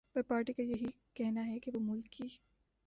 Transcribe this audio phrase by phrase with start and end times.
[0.15, 2.27] ہر party کایہی کہنا ہے کہ وہ ملک کی